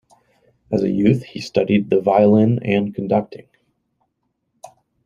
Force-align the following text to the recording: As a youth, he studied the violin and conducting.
As 0.71 0.81
a 0.81 0.89
youth, 0.89 1.21
he 1.21 1.39
studied 1.41 1.87
the 1.91 2.01
violin 2.01 2.57
and 2.63 2.91
conducting. 2.95 3.45